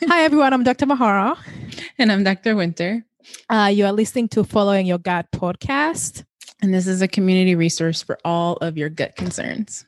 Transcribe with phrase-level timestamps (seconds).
[0.08, 0.52] Hi, everyone.
[0.52, 0.86] I'm Dr.
[0.86, 1.36] Mahoro.
[1.98, 2.54] And I'm Dr.
[2.54, 3.04] Wynter.
[3.48, 6.24] Uh, you are listening to Following Your Gut podcast.
[6.62, 9.84] And this is a community resource for all of your gut concerns.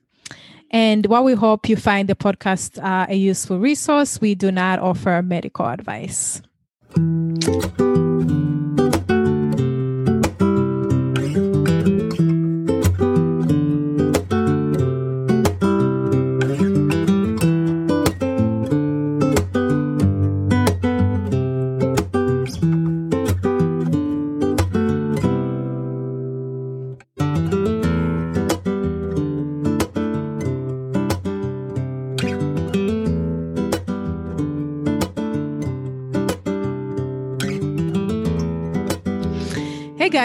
[0.71, 4.79] And while we hope you find the podcast uh, a useful resource, we do not
[4.79, 6.43] offer medical advice.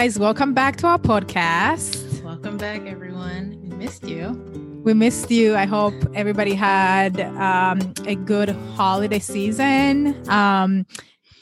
[0.00, 0.18] Guys.
[0.18, 2.22] Welcome back to our podcast.
[2.22, 3.60] Welcome back, everyone.
[3.60, 4.30] We missed you.
[4.82, 5.54] We missed you.
[5.56, 10.16] I hope everybody had um, a good holiday season.
[10.30, 10.86] Um,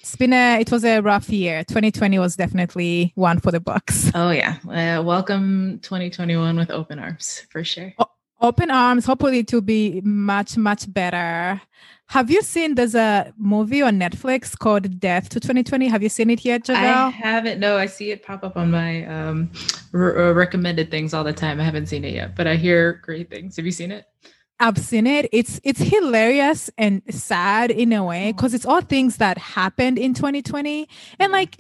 [0.00, 4.10] it's been a it was a rough year 2020 was definitely one for the books
[4.14, 8.06] oh yeah uh, welcome 2021 with open arms for sure o-
[8.40, 11.60] open arms hopefully to be much much better
[12.10, 15.88] have you seen there's a movie on Netflix called Death to 2020?
[15.88, 17.08] Have you seen it yet, Javelle?
[17.08, 17.60] I haven't.
[17.60, 19.50] No, I see it pop up on my um,
[19.92, 21.60] re- uh, recommended things all the time.
[21.60, 23.56] I haven't seen it yet, but I hear great things.
[23.56, 24.06] Have you seen it?
[24.58, 25.28] I've seen it.
[25.32, 30.14] It's it's hilarious and sad in a way because it's all things that happened in
[30.14, 30.88] 2020
[31.20, 31.58] and like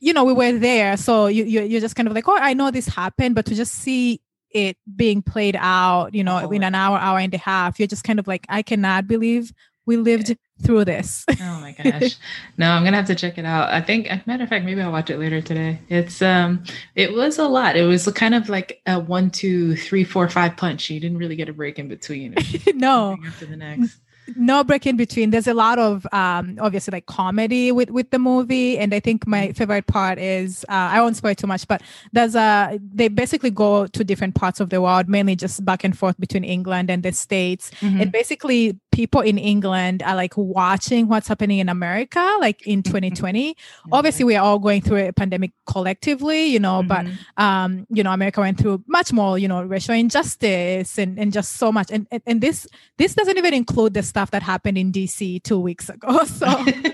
[0.00, 2.52] you know we were there so you, you you're just kind of like oh I
[2.52, 4.20] know this happened but to just see
[4.56, 7.86] it being played out, you know, oh, in an hour, hour and a half, you're
[7.86, 9.52] just kind of like, I cannot believe
[9.84, 11.26] we lived through this.
[11.28, 12.16] oh my gosh.
[12.56, 13.68] No, I'm gonna have to check it out.
[13.68, 15.78] I think matter of fact, maybe I'll watch it later today.
[15.90, 17.76] It's um it was a lot.
[17.76, 20.88] It was kind of like a one, two, three, four, five punch.
[20.88, 22.34] You didn't really get a break in between.
[22.74, 23.18] no.
[23.26, 24.00] After the next
[24.34, 28.18] no break in between there's a lot of um obviously like comedy with with the
[28.18, 31.82] movie and i think my favorite part is uh, i won't spoil too much but
[32.12, 35.96] there's a they basically go to different parts of the world mainly just back and
[35.96, 38.00] forth between england and the states mm-hmm.
[38.00, 43.52] and basically people in England are like watching what's happening in America, like in 2020.
[43.52, 43.92] Mm-hmm.
[43.92, 47.12] Obviously, we are all going through a pandemic collectively, you know, mm-hmm.
[47.36, 51.30] but um, you know, America went through much more, you know, racial injustice and and
[51.30, 51.90] just so much.
[51.90, 55.60] And and, and this this doesn't even include the stuff that happened in DC two
[55.60, 56.24] weeks ago.
[56.26, 56.46] So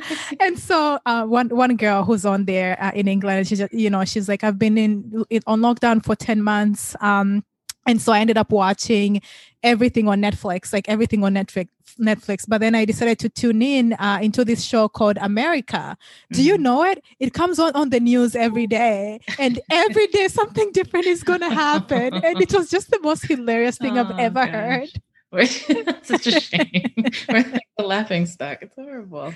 [0.40, 3.90] and so uh, one one girl who's on there uh, in England, she just you
[3.90, 6.96] know she's like I've been in, on lockdown for 10 months.
[7.00, 7.44] Um,
[7.86, 9.20] and so I ended up watching
[9.62, 11.68] everything on Netflix, like everything on Netflix.
[12.00, 15.94] Netflix, but then I decided to tune in uh, into this show called America.
[16.30, 16.48] Do mm-hmm.
[16.48, 17.04] you know it?
[17.20, 21.40] It comes on on the news every day, and every day something different is going
[21.40, 24.54] to happen, and it was just the most hilarious thing oh, I've ever gosh.
[24.54, 25.02] heard.
[26.02, 26.92] such a shame.
[27.28, 28.58] We're like the laughing stock.
[28.60, 29.32] It's horrible.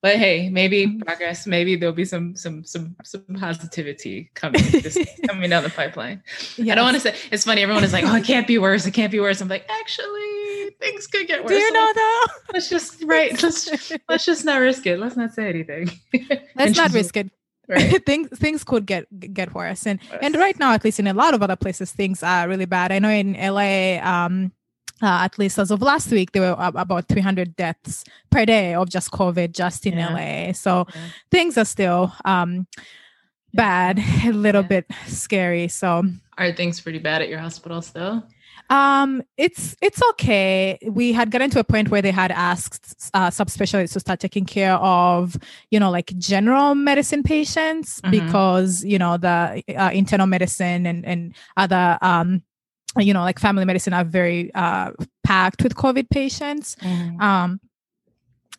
[0.00, 1.00] But hey, maybe mm-hmm.
[1.00, 1.46] progress.
[1.46, 4.62] Maybe there'll be some some some some positivity coming
[5.28, 6.22] coming down the pipeline.
[6.56, 6.70] Yes.
[6.70, 7.62] I don't want to say it's funny.
[7.62, 8.86] Everyone is like, "Oh, it can't be worse.
[8.86, 11.50] It can't be worse." I'm like, actually, things could get worse.
[11.50, 12.22] Do you know though?
[12.52, 13.42] Let's just right.
[13.42, 15.00] Let's let's just not risk it.
[15.00, 15.90] Let's not say anything.
[16.54, 17.30] Let's not risk it.
[17.68, 18.04] Right.
[18.04, 20.18] things things could get get worse and yes.
[20.22, 22.90] and right now at least in a lot of other places things are really bad
[22.90, 23.62] i know in la
[24.02, 24.50] um
[25.02, 28.88] uh, at least as of last week, there were about 300 deaths per day of
[28.90, 30.46] just COVID just in yeah.
[30.48, 30.52] LA.
[30.52, 31.00] So yeah.
[31.30, 32.66] things are still um,
[33.54, 35.68] bad, a little bit scary.
[35.68, 36.04] So
[36.38, 38.26] are things pretty bad at your hospital still?
[38.70, 40.78] Um, it's it's okay.
[40.88, 44.44] We had gotten to a point where they had asked uh, subspecialists to start taking
[44.44, 45.36] care of,
[45.70, 48.12] you know, like general medicine patients mm-hmm.
[48.12, 52.42] because you know the uh, internal medicine and and other um
[52.98, 54.92] you know, like family medicine are very uh,
[55.24, 56.76] packed with COVID patients.
[56.76, 57.20] Mm.
[57.20, 57.60] Um,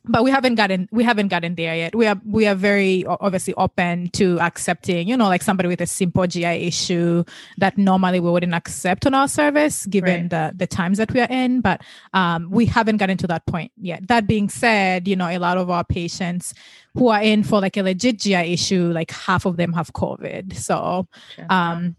[0.06, 1.94] but we haven't gotten we haven't gotten there yet.
[1.96, 5.86] We are we are very obviously open to accepting, you know, like somebody with a
[5.86, 7.24] simple GI issue
[7.60, 10.30] that normally we wouldn't accept on our service given right.
[10.30, 11.62] the the times that we are in.
[11.62, 11.82] But
[12.14, 14.08] um, we haven't gotten to that point yet.
[14.08, 16.56] That being said, you know, a lot of our patients
[16.96, 20.56] who are in for like a legit GI issue, like half of them have COVID.
[20.56, 21.08] So
[21.50, 21.96] um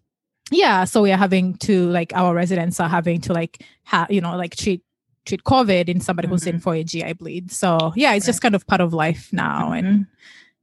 [0.53, 4.21] yeah so we are having to like our residents are having to like have you
[4.21, 4.83] know like treat
[5.25, 6.35] treat covid in somebody mm-hmm.
[6.35, 6.63] who's in mm-hmm.
[6.63, 8.27] for a gi bleed so yeah it's right.
[8.27, 9.87] just kind of part of life now mm-hmm.
[9.87, 10.07] and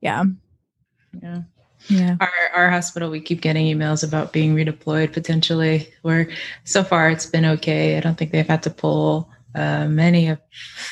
[0.02, 0.24] yeah
[1.22, 1.42] yeah
[1.88, 6.30] yeah our, our hospital we keep getting emails about being redeployed potentially where
[6.66, 10.40] so far it's been okay i don't think they've had to pull uh, many of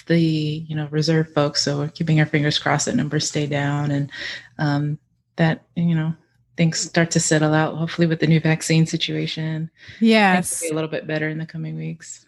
[0.07, 3.91] the you know reserve folks so we're keeping our fingers crossed that numbers stay down
[3.91, 4.11] and
[4.57, 4.97] um,
[5.35, 6.13] that you know
[6.57, 9.69] things start to settle out, hopefully with the new vaccine situation.
[10.01, 10.61] Yes.
[10.61, 12.25] Be a little bit better in the coming weeks.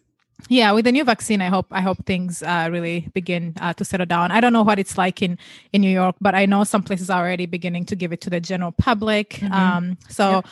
[0.48, 3.84] yeah with the new vaccine i hope i hope things uh, really begin uh, to
[3.84, 5.38] settle down i don't know what it's like in
[5.74, 8.30] in new york but i know some places are already beginning to give it to
[8.30, 9.52] the general public mm-hmm.
[9.52, 10.46] um, so yep.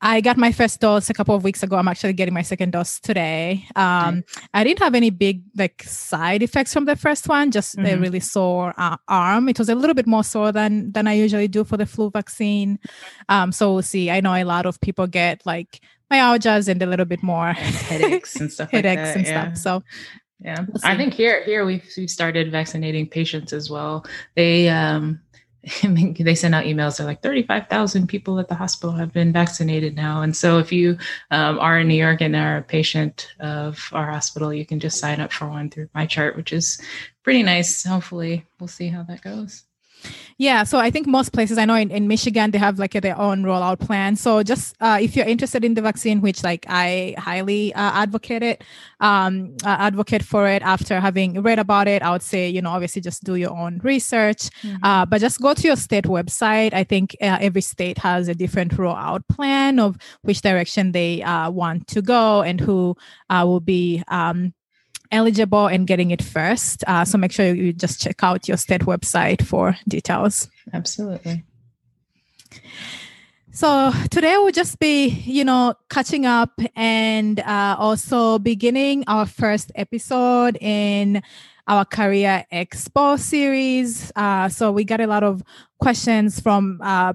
[0.00, 1.76] I got my first dose a couple of weeks ago.
[1.76, 3.66] I'm actually getting my second dose today.
[3.74, 7.86] Um, I didn't have any big like side effects from the first one, just mm-hmm.
[7.86, 9.48] a really sore uh, arm.
[9.48, 12.10] It was a little bit more sore than than I usually do for the flu
[12.10, 12.78] vaccine.
[13.28, 14.10] Um, so we'll see.
[14.10, 15.80] I know a lot of people get like
[16.12, 19.52] myalgias and a little bit more headaches and stuff headaches like and yeah.
[19.52, 19.56] stuff.
[19.56, 19.82] So
[20.40, 24.04] yeah, we'll I think here here we've we started vaccinating patients as well.
[24.34, 25.20] They um
[26.18, 26.96] they send out emails.
[26.96, 30.22] They're like 35,000 people at the hospital have been vaccinated now.
[30.22, 30.98] And so if you
[31.30, 34.98] um, are in New York and are a patient of our hospital, you can just
[34.98, 36.80] sign up for one through my chart, which is
[37.22, 37.84] pretty nice.
[37.84, 39.64] Hopefully, we'll see how that goes.
[40.36, 43.18] Yeah, so I think most places I know in, in Michigan they have like their
[43.18, 44.16] own rollout plan.
[44.16, 48.42] So just uh, if you're interested in the vaccine, which like I highly uh, advocate
[48.42, 48.64] it,
[49.00, 52.70] um, uh, advocate for it after having read about it, I would say you know
[52.70, 54.76] obviously just do your own research, mm-hmm.
[54.82, 56.74] Uh, but just go to your state website.
[56.74, 61.50] I think uh, every state has a different rollout plan of which direction they uh,
[61.50, 62.96] want to go and who
[63.30, 64.02] will be.
[64.08, 64.52] Um,
[65.14, 66.84] eligible and getting it first.
[66.86, 70.48] Uh, so make sure you just check out your state website for details.
[70.72, 71.44] Absolutely.
[73.52, 79.70] So today we'll just be, you know, catching up and uh, also beginning our first
[79.76, 81.22] episode in
[81.68, 84.10] our career expo series.
[84.16, 85.42] Uh, so we got a lot of
[85.78, 87.12] questions from uh,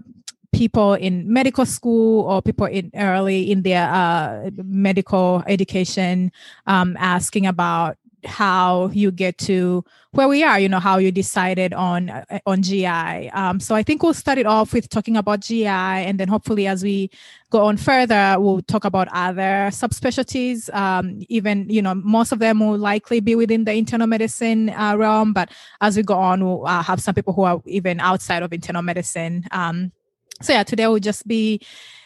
[0.52, 6.32] people in medical school or people in early in their uh, medical education
[6.68, 11.74] um, asking about how you get to where we are you know how you decided
[11.74, 15.40] on uh, on gi um, so i think we'll start it off with talking about
[15.40, 17.10] gi and then hopefully as we
[17.50, 20.74] go on further we'll talk about other subspecialties.
[20.76, 24.96] Um, even you know most of them will likely be within the internal medicine uh,
[24.98, 25.50] realm but
[25.82, 28.82] as we go on we'll uh, have some people who are even outside of internal
[28.82, 29.46] medicine.
[29.52, 29.92] Um,
[30.42, 31.62] so yeah today we'll just be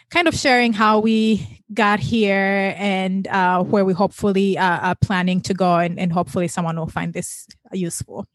[0.10, 5.42] kind of sharing how we got here and uh, where we hopefully uh, are planning
[5.42, 8.28] to go and, and hopefully someone will find this useful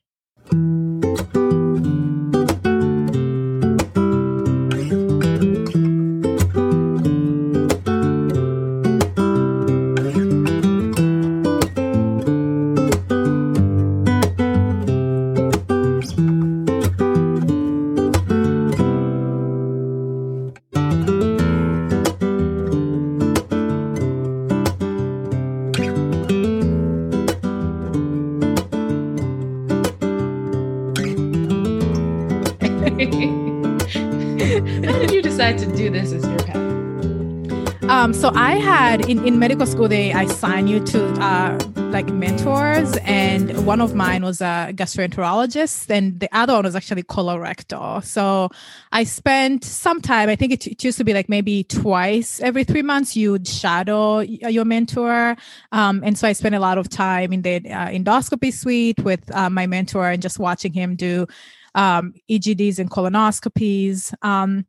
[39.49, 41.59] medical school, they assign you to uh,
[41.91, 47.03] like mentors, and one of mine was a gastroenterologist, and the other one was actually
[47.03, 48.05] colorectal.
[48.05, 48.51] So
[48.93, 50.29] I spent some time.
[50.29, 53.17] I think it, it used to be like maybe twice every three months.
[53.17, 55.35] You'd shadow your mentor,
[55.73, 59.35] um, and so I spent a lot of time in the uh, endoscopy suite with
[59.35, 61.27] uh, my mentor and just watching him do
[61.75, 64.13] um, EGDs and colonoscopies.
[64.23, 64.67] Um,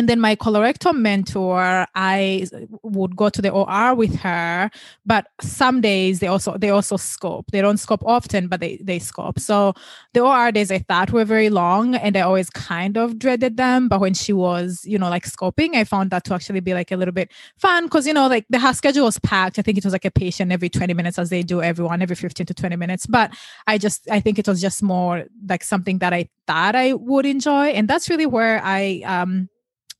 [0.00, 2.46] and then my colorectal mentor i
[2.82, 4.70] would go to the or with her
[5.04, 7.46] but some days they also they also scope.
[7.50, 9.38] They don't scope often but they they scope.
[9.38, 9.74] So
[10.14, 13.88] the or days i thought were very long and i always kind of dreaded them.
[13.88, 16.90] But when she was you know like scoping i found that to actually be like
[16.92, 19.58] a little bit fun because you know like the her schedule was packed.
[19.58, 22.16] I think it was like a patient every 20 minutes as they do everyone every
[22.16, 23.06] 15 to 20 minutes.
[23.06, 23.32] But
[23.66, 27.26] i just i think it was just more like something that i thought i would
[27.26, 27.66] enjoy.
[27.68, 29.48] And that's really where i um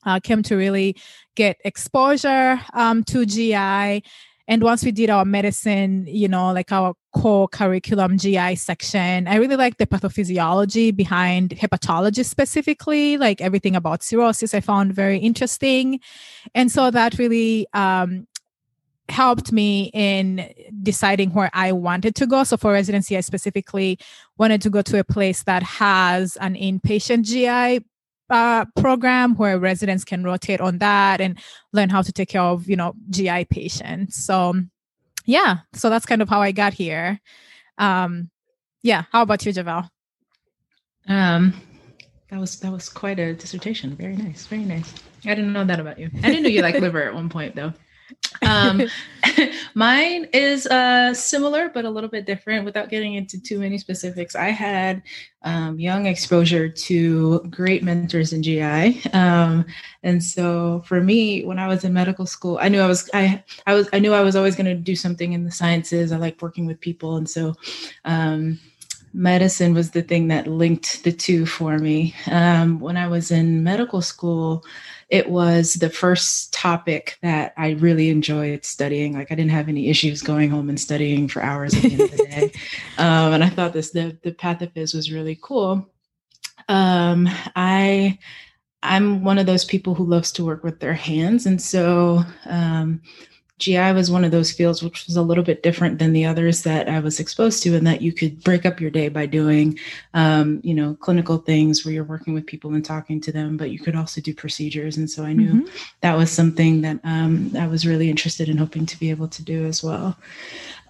[0.05, 0.97] uh, came to really
[1.37, 4.03] get exposure um, to GI.
[4.49, 9.37] And once we did our medicine, you know, like our core curriculum GI section, I
[9.37, 16.01] really like the pathophysiology behind hepatology specifically, like everything about cirrhosis, I found very interesting.
[16.53, 18.27] And so that really um,
[19.09, 20.53] helped me in
[20.83, 22.43] deciding where I wanted to go.
[22.45, 23.99] So for residency, I specifically
[24.39, 27.85] wanted to go to a place that has an inpatient GI
[28.31, 31.39] uh, program where residents can rotate on that and
[31.73, 34.25] learn how to take care of you know GI patients.
[34.25, 34.55] So
[35.27, 37.21] yeah, so that's kind of how I got here.
[37.79, 38.31] Um,
[38.83, 39.91] yeah, how about you, Javelle?
[41.09, 41.61] Um,
[42.31, 43.97] that was that was quite a dissertation.
[43.97, 44.95] Very nice, very nice.
[45.25, 46.11] I didn't know that about you.
[46.23, 47.73] I didn't know you like liver at one point though.
[48.43, 48.83] Um,
[49.75, 54.35] mine is uh, similar, but a little bit different without getting into too many specifics.
[54.35, 55.03] I had
[55.43, 59.05] um, young exposure to great mentors in GI.
[59.13, 59.65] Um,
[60.03, 63.43] and so for me, when I was in medical school, I knew I was, I,
[63.67, 66.13] I was, I knew I was always going to do something in the sciences.
[66.13, 67.17] I like working with people.
[67.17, 67.55] And so,
[68.05, 68.59] um,
[69.13, 72.15] medicine was the thing that linked the two for me.
[72.31, 74.65] Um, when I was in medical school,
[75.09, 79.15] it was the first topic that I really enjoyed studying.
[79.15, 82.01] Like I didn't have any issues going home and studying for hours at the end
[82.01, 82.53] of the day.
[82.99, 85.89] Um, and I thought this the the pathophys was really cool.
[86.69, 87.27] Um,
[87.57, 88.19] I
[88.83, 93.01] I'm one of those people who loves to work with their hands, and so um,
[93.61, 96.63] GI was one of those fields which was a little bit different than the others
[96.63, 99.79] that I was exposed to, and that you could break up your day by doing,
[100.15, 103.71] um, you know, clinical things where you're working with people and talking to them, but
[103.71, 104.97] you could also do procedures.
[104.97, 105.77] And so I knew mm-hmm.
[106.01, 109.43] that was something that um, I was really interested in hoping to be able to
[109.43, 110.17] do as well.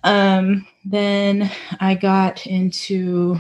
[0.04, 1.50] Um, then
[1.80, 3.38] I got into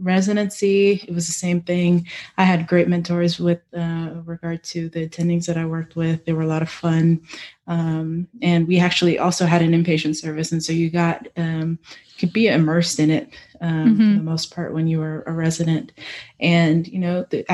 [0.00, 2.06] residency it was the same thing
[2.36, 6.32] i had great mentors with uh, regard to the attendings that i worked with they
[6.32, 7.20] were a lot of fun
[7.66, 11.78] um, and we actually also had an inpatient service and so you got um,
[12.18, 13.30] could be immersed in it
[13.60, 13.96] um, mm-hmm.
[13.96, 15.92] for the most part when you were a resident.
[16.40, 17.44] And you know the,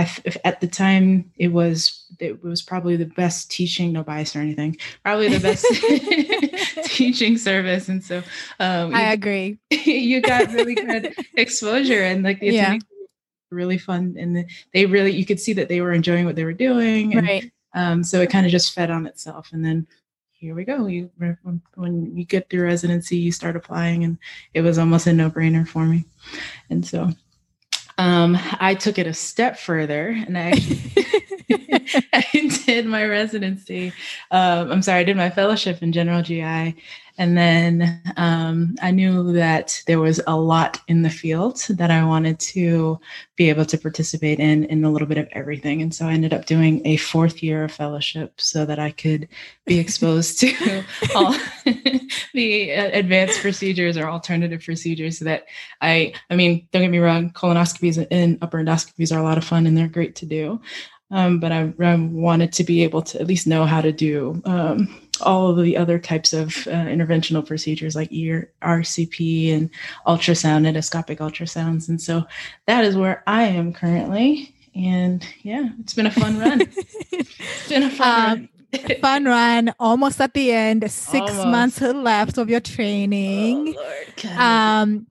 [0.47, 4.77] at the time it was it was probably the best teaching no bias or anything
[5.03, 5.65] probably the best
[6.85, 7.89] teaching service.
[7.89, 8.19] And so
[8.59, 9.59] um, i agree.
[9.71, 12.79] you got really good exposure and like the yeah.
[13.51, 16.45] really fun and the, they really you could see that they were enjoying what they
[16.45, 17.53] were doing and, right.
[17.75, 19.51] um, so it kind of just fed on itself.
[19.53, 19.87] And then
[20.41, 21.11] here we go you
[21.75, 24.17] when you get through residency you start applying and
[24.55, 26.07] it was almost a no-brainer for me
[26.71, 27.11] and so
[27.99, 30.53] um, i took it a step further and i
[32.13, 32.25] I
[32.67, 33.93] did my residency.
[34.31, 36.77] Um, I'm sorry, I did my fellowship in general GI.
[37.21, 42.03] And then um, I knew that there was a lot in the field that I
[42.03, 42.99] wanted to
[43.37, 45.83] be able to participate in, in a little bit of everything.
[45.83, 49.29] And so I ended up doing a fourth year of fellowship so that I could
[49.67, 50.83] be exposed to
[51.15, 51.37] all
[52.33, 55.45] the advanced procedures or alternative procedures that
[55.83, 59.45] I, I mean, don't get me wrong, colonoscopies and upper endoscopies are a lot of
[59.45, 60.59] fun and they're great to do.
[61.11, 64.41] Um, but I, I, wanted to be able to at least know how to do
[64.45, 69.71] um, all of the other types of uh, interventional procedures like ER, RCP and
[70.07, 71.89] ultrasound, endoscopic ultrasounds.
[71.89, 72.25] And so
[72.67, 74.55] that is where I am currently.
[74.75, 76.61] And yeah, it's been a fun run.
[77.13, 78.49] it's been a fun um, run
[79.01, 81.49] fun run almost at the end six almost.
[81.49, 83.75] months left of your training.
[83.77, 85.07] Oh, um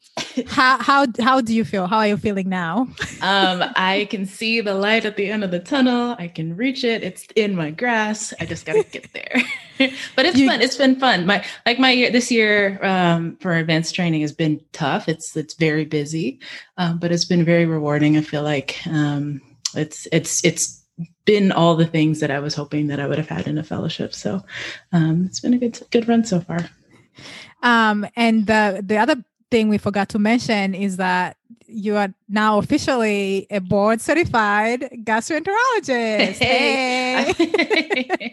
[0.48, 1.88] how how how do you feel?
[1.88, 2.88] How are you feeling now?
[3.22, 6.16] Um i can see the light at the end of the tunnel.
[6.18, 7.04] I can reach it.
[7.04, 8.34] It's in my grass.
[8.40, 9.44] I just gotta get there.
[10.16, 10.62] But it's you, fun.
[10.62, 11.26] It's been fun.
[11.26, 15.08] My like my year this year um for advanced training has been tough.
[15.10, 16.40] It's it's very busy
[16.78, 18.78] um, but it's been very rewarding i feel like.
[18.88, 19.42] Um
[19.76, 20.79] it's it's it's
[21.26, 23.64] been all the things that I was hoping that I would have had in a
[23.64, 24.14] fellowship.
[24.14, 24.44] So
[24.92, 26.70] um, it's been a good good run so far.
[27.64, 31.38] Um, and the the other thing we forgot to mention is that
[31.72, 36.38] you are now officially a board certified gastroenterologist.
[36.38, 37.34] Hey.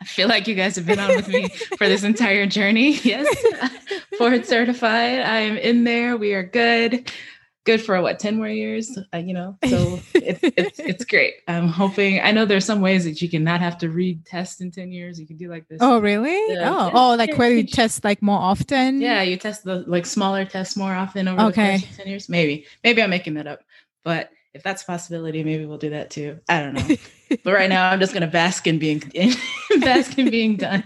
[0.00, 2.98] I feel like you guys have been on with me for this entire journey.
[3.04, 3.26] Yes,
[4.18, 5.20] board certified.
[5.20, 6.16] I am in there.
[6.16, 7.10] We are good
[7.64, 9.56] good for what 10 more years uh, you know?
[9.68, 11.34] So it's, it's it's great.
[11.48, 14.60] I'm hoping i know there's some ways that you can not have to read tests
[14.60, 15.18] in 10 years.
[15.18, 15.78] You can do like this.
[15.80, 16.56] Oh really?
[16.58, 19.00] Oh oh like where you test like more often?
[19.00, 21.76] Yeah you test the like smaller tests more often over okay.
[21.76, 22.28] the course of 10 years.
[22.28, 23.60] Maybe maybe i'm making that up.
[24.04, 26.38] But if that's a possibility, maybe we'll do that too.
[26.48, 26.96] I don't know.
[27.42, 29.02] but right now, I'm just going to bask in being
[29.80, 30.84] bask in being done.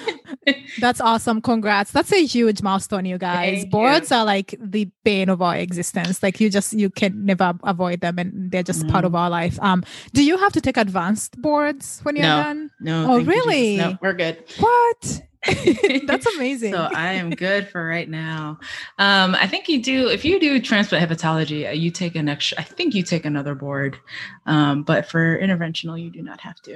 [0.80, 1.40] that's awesome.
[1.40, 1.92] Congrats.
[1.92, 3.60] That's a huge milestone, you guys.
[3.60, 4.18] Thank Boards you.
[4.18, 6.22] are like the bane of our existence.
[6.22, 8.90] Like you just you can never avoid them, and they're just mm.
[8.90, 9.16] part of mm-hmm.
[9.16, 9.58] our life.
[9.62, 12.70] Um, do you have to take advanced boards when you're no, done?
[12.80, 13.12] No.
[13.12, 13.78] Oh, really?
[13.78, 14.44] No, we're good.
[14.58, 15.22] What?
[16.06, 16.72] That's amazing.
[16.72, 18.58] so I am good for right now.
[18.98, 22.58] Um, I think you do if you do transplant hepatology, uh, you take an extra.
[22.60, 23.98] I think you take another board,
[24.46, 26.74] um, but for interventional, you do not have to.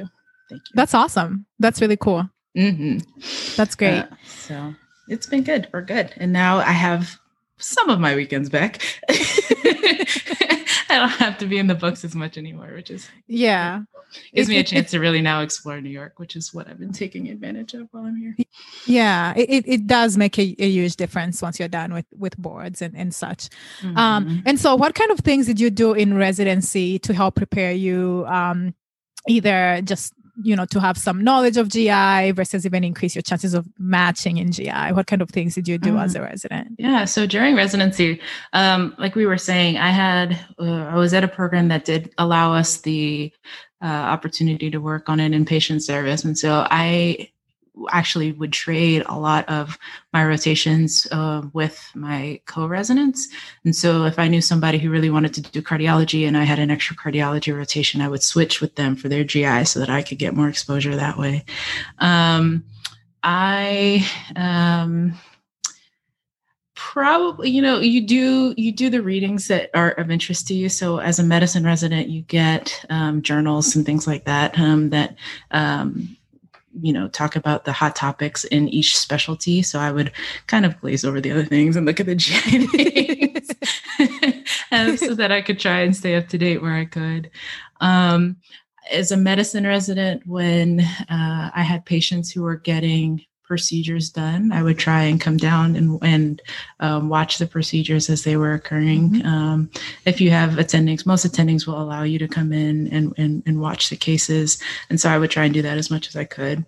[0.48, 0.72] Thank you.
[0.74, 1.46] That's awesome.
[1.58, 2.28] That's really cool.
[2.56, 2.98] Mm-hmm.
[3.56, 4.00] That's great.
[4.00, 4.74] Uh, so
[5.08, 5.68] it's been good.
[5.72, 7.18] We're good, and now I have
[7.58, 8.82] some of my weekends back.
[10.88, 13.82] I don't have to be in the books as much anymore, which is yeah,
[14.34, 16.92] gives me a chance to really now explore New York, which is what I've been
[16.92, 18.36] taking advantage of while I'm here.
[18.86, 22.82] Yeah, it, it does make a, a huge difference once you're done with with boards
[22.82, 23.48] and and such.
[23.82, 23.98] Um, mm-hmm.
[23.98, 27.72] Um, and so, what kind of things did you do in residency to help prepare
[27.72, 28.24] you?
[28.26, 28.74] Um,
[29.28, 33.54] either just you know, to have some knowledge of GI versus even increase your chances
[33.54, 34.92] of matching in GI?
[34.92, 36.02] What kind of things did you do mm.
[36.02, 36.76] as a resident?
[36.78, 38.20] Yeah, so during residency,
[38.52, 42.12] um, like we were saying, I had uh, I was at a program that did
[42.18, 43.32] allow us the
[43.82, 47.30] uh, opportunity to work on an inpatient service, and so I
[47.90, 49.78] actually would trade a lot of
[50.12, 53.28] my rotations uh, with my co-residents.
[53.64, 56.58] And so if i knew somebody who really wanted to do cardiology and i had
[56.58, 60.02] an extra cardiology rotation i would switch with them for their gi so that i
[60.02, 61.44] could get more exposure that way.
[61.98, 62.64] Um,
[63.22, 64.06] i
[64.36, 65.14] um,
[66.78, 70.68] probably you know you do you do the readings that are of interest to you.
[70.68, 75.16] So as a medicine resident you get um, journals and things like that um, that
[75.50, 76.16] um,
[76.80, 79.62] you know talk about the hot topics in each specialty.
[79.62, 80.12] So i would
[80.46, 82.66] kind of glaze over the other things and look at the gi
[84.96, 87.30] so that i could try and stay up to date where i could.
[87.80, 88.36] Um,
[88.90, 94.62] as a medicine resident when uh, i had patients who were getting procedures done i
[94.62, 96.42] would try and come down and, and
[96.80, 99.26] um, watch the procedures as they were occurring mm-hmm.
[99.26, 99.70] um,
[100.04, 103.60] if you have attendings most attendings will allow you to come in and, and, and
[103.60, 106.24] watch the cases and so i would try and do that as much as i
[106.24, 106.64] could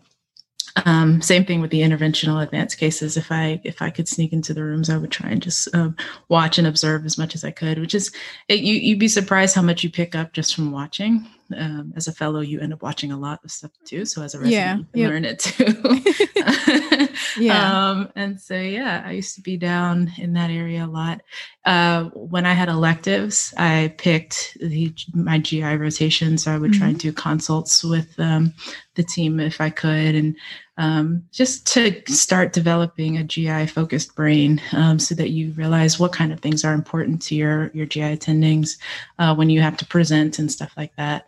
[0.86, 3.16] um, same thing with the interventional advanced cases.
[3.16, 5.96] If I if I could sneak into the rooms, I would try and just um,
[6.28, 7.78] watch and observe as much as I could.
[7.78, 8.12] Which is,
[8.48, 11.26] it, you you'd be surprised how much you pick up just from watching
[11.56, 14.04] um, as a fellow, you end up watching a lot of stuff too.
[14.04, 15.10] So as a resident, yeah, you yep.
[15.10, 17.08] learn it too.
[17.42, 17.90] yeah.
[17.90, 21.20] Um, and so yeah, I used to be down in that area a lot.
[21.64, 26.80] Uh, when I had electives, I picked the, my GI rotation, so I would mm-hmm.
[26.80, 28.54] try and do consults with um,
[29.00, 30.36] the team if I could, and
[30.76, 36.12] um, just to start developing a GI focused brain, um, so that you realize what
[36.12, 38.78] kind of things are important to your your GI attendings
[39.18, 41.26] uh, when you have to present and stuff like that.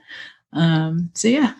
[0.52, 1.54] Um, so yeah,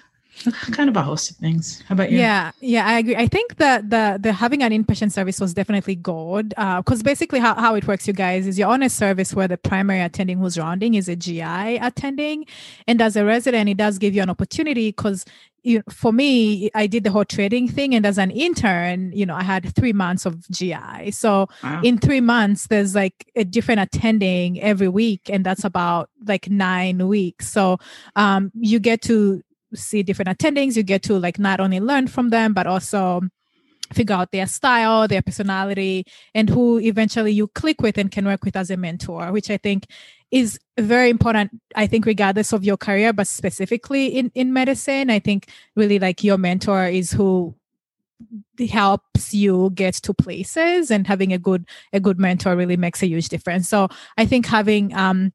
[0.73, 1.83] kind of a host of things.
[1.89, 2.19] How about you?
[2.19, 3.17] Yeah, yeah, I agree.
[3.17, 7.39] I think that the the having an inpatient service was definitely good because uh, basically
[7.39, 10.39] how, how it works, you guys, is you're on a service where the primary attending
[10.39, 12.47] who's rounding is a GI attending,
[12.87, 15.25] and as a resident, it does give you an opportunity because
[15.63, 19.35] you, for me, I did the whole trading thing, and as an intern, you know,
[19.35, 21.13] I had three months of GI.
[21.13, 21.81] So wow.
[21.85, 27.07] in three months, there's like a different attending every week, and that's about like nine
[27.07, 27.49] weeks.
[27.49, 27.79] So
[28.17, 29.43] um, you get to
[29.75, 30.77] see different attendings.
[30.77, 33.23] You get to like not only learn from them, but also
[33.93, 36.05] figure out their style, their personality,
[36.35, 39.57] and who eventually you click with and can work with as a mentor, which I
[39.59, 39.87] think
[40.33, 45.19] is very important i think regardless of your career but specifically in in medicine i
[45.19, 47.55] think really like your mentor is who
[48.71, 53.07] helps you get to places and having a good a good mentor really makes a
[53.07, 55.33] huge difference so i think having um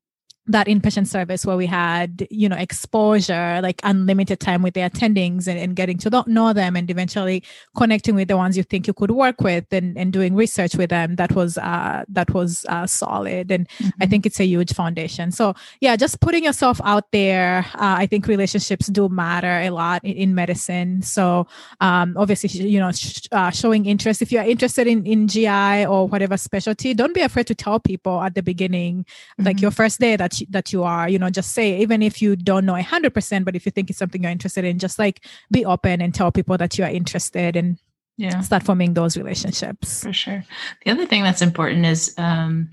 [0.47, 5.47] that inpatient service where we had you know exposure like unlimited time with the attendings
[5.47, 7.43] and, and getting to know them and eventually
[7.75, 10.89] connecting with the ones you think you could work with and, and doing research with
[10.89, 13.89] them that was uh, that was uh, solid and mm-hmm.
[14.01, 18.05] i think it's a huge foundation so yeah just putting yourself out there uh, i
[18.05, 21.45] think relationships do matter a lot in, in medicine so
[21.81, 26.07] um, obviously you know sh- uh, showing interest if you're interested in, in gi or
[26.07, 29.45] whatever specialty don't be afraid to tell people at the beginning mm-hmm.
[29.45, 32.35] like your first day that that you are you know just say even if you
[32.35, 35.65] don't know 100% but if you think it's something you're interested in just like be
[35.65, 37.77] open and tell people that you are interested and
[38.17, 40.43] yeah start forming those relationships for sure
[40.85, 42.69] the other thing that's important is um,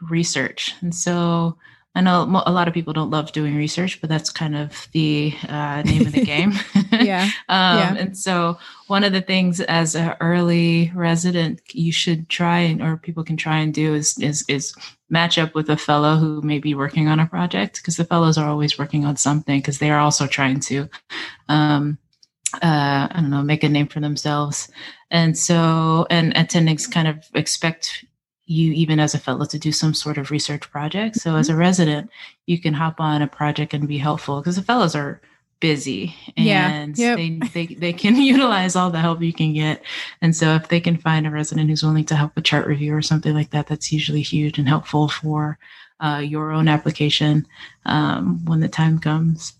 [0.00, 1.56] research and so
[1.94, 5.34] I know a lot of people don't love doing research, but that's kind of the
[5.46, 6.54] uh, name of the game.
[6.90, 7.24] yeah.
[7.50, 7.94] um, yeah.
[7.96, 12.96] And so, one of the things as an early resident, you should try and, or
[12.96, 14.74] people can try and do is is is
[15.12, 18.38] match up with a fellow who may be working on a project because the fellows
[18.38, 20.88] are always working on something because they are also trying to,
[21.50, 21.98] um,
[22.54, 24.70] uh, I don't know, make a name for themselves.
[25.10, 28.06] And so, and attendings kind of expect
[28.46, 31.16] you even as a fellow to do some sort of research project.
[31.16, 31.40] So mm-hmm.
[31.40, 32.10] as a resident,
[32.46, 35.20] you can hop on a project and be helpful because the fellows are
[35.62, 37.14] busy and yeah.
[37.14, 37.16] yep.
[37.16, 39.82] they, they they can utilize all the help you can get.
[40.20, 42.94] And so if they can find a resident who's willing to help with chart review
[42.94, 45.58] or something like that, that's usually huge and helpful for
[46.00, 47.46] uh, your own application
[47.86, 49.54] um, when the time comes.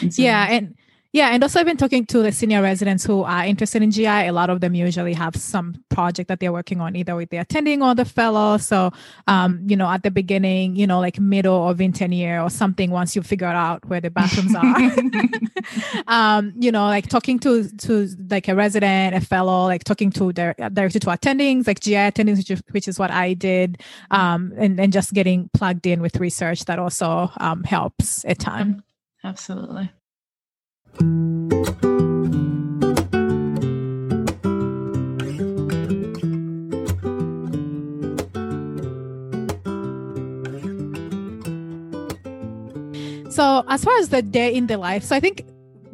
[0.00, 0.76] And so, yeah, and
[1.12, 4.06] yeah, and also I've been talking to the senior residents who are interested in GI.
[4.06, 7.38] A lot of them usually have some project that they're working on, either with the
[7.38, 8.58] attending or the fellow.
[8.58, 8.92] So,
[9.26, 12.92] um, you know, at the beginning, you know, like middle or intern year or something,
[12.92, 18.08] once you figure out where the bathrooms are, um, you know, like talking to to
[18.28, 22.36] like a resident, a fellow, like talking to their directly to attendings, like GI attendings,
[22.38, 26.20] which is, which is what I did, um, and and just getting plugged in with
[26.20, 28.84] research that also um, helps a ton.
[29.24, 29.90] Absolutely.
[43.30, 45.46] So, as far as the day in the life, so I think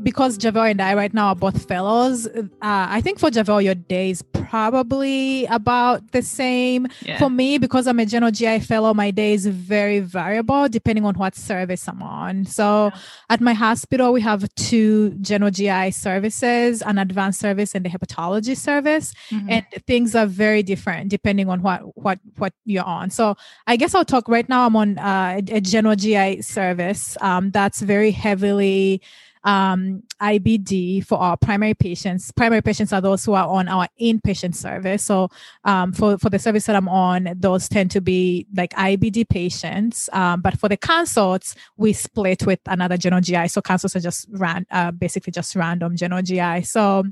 [0.07, 3.75] because Javelle and I right now are both fellows, uh, I think for Javelle, your
[3.75, 6.87] day is probably about the same.
[7.03, 7.19] Yeah.
[7.19, 11.17] For me, because I'm a General GI fellow, my day is very variable depending on
[11.17, 12.45] what service I'm on.
[12.45, 13.01] So yeah.
[13.31, 18.57] at my hospital, we have two General GI services, an advanced service and a hepatology
[18.57, 19.13] service.
[19.31, 19.51] Mm-hmm.
[19.51, 23.11] And things are very different depending on what what what you're on.
[23.11, 23.35] So
[23.67, 24.67] I guess I'll talk right now.
[24.67, 29.03] I'm on uh, a General GI service um, that's very heavily
[29.47, 32.33] um, IBD for our primary patients.
[32.33, 35.05] Primary patients are those who are on our inpatient service.
[35.05, 35.31] So
[35.65, 40.11] um, for, for the service that I'm on, those tend to be like IBD patients.
[40.13, 43.49] Um, but for the consults, we split with another general GI.
[43.49, 46.63] So consults are just ran, uh, basically just random general GI.
[46.63, 47.05] So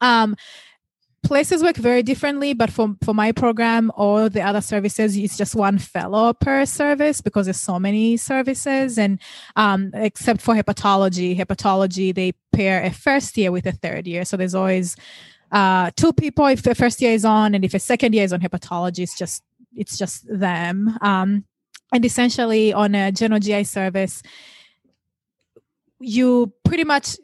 [0.00, 0.36] um,
[1.22, 5.54] places work very differently but for, for my program or the other services it's just
[5.54, 8.98] one fellow per service because there's so many services.
[8.98, 9.20] And
[9.56, 14.24] um, except for hepatology hepatology they pair a first year with a third year.
[14.24, 14.96] So there's always
[15.52, 18.32] uh, two people if the first year is on and if a second year is
[18.32, 19.42] on hepatology it's just
[19.74, 20.96] it's just them.
[21.00, 21.44] Um,
[21.92, 24.22] and essentially on a general gi service
[26.00, 27.16] you pretty much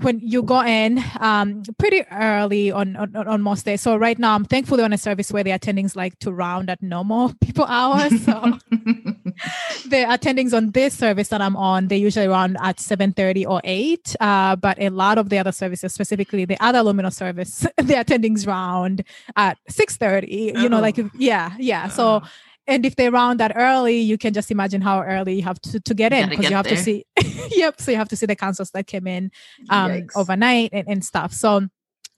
[0.00, 3.80] when you go in um, pretty early on, on, on most days.
[3.80, 6.82] So right now, I'm thankfully on a service where the attendings like to round at
[6.82, 8.24] normal people hours.
[8.24, 13.60] So the attendings on this service that I'm on, they usually round at 7:30 or
[13.64, 14.16] 8.
[14.20, 18.46] Uh, but a lot of the other services, specifically the other luminal service, the attendings
[18.46, 19.04] round
[19.36, 20.60] at 6:30.
[20.60, 21.10] You know, like oh.
[21.16, 21.88] yeah, yeah.
[21.88, 22.26] So uh
[22.70, 25.80] and if they round that early, you can just imagine how early you have to,
[25.80, 26.76] to get in because you have there.
[26.76, 27.04] to see,
[27.50, 27.80] yep.
[27.80, 29.30] So you have to see the consults that came in
[29.68, 31.32] um, overnight and, and stuff.
[31.32, 31.68] So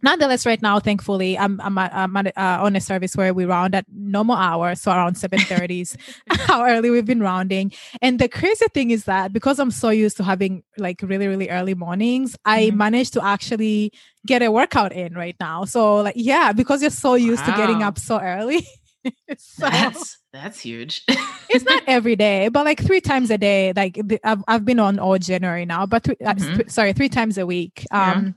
[0.03, 3.87] nonetheless right now thankfully i'm, I'm, I'm uh, on a service where we round at
[3.88, 5.97] normal hours so around 7.30s
[6.41, 10.17] how early we've been rounding and the crazy thing is that because i'm so used
[10.17, 12.77] to having like really really early mornings i mm-hmm.
[12.77, 13.93] managed to actually
[14.27, 17.53] get a workout in right now so like yeah because you're so used wow.
[17.53, 18.67] to getting up so early
[19.38, 21.03] so, that's that's huge.
[21.49, 23.73] it's not every day, but like three times a day.
[23.75, 26.57] Like I've I've been on all January now, but th- uh, mm-hmm.
[26.57, 27.87] th- sorry, three times a week.
[27.91, 28.33] Um, yeah.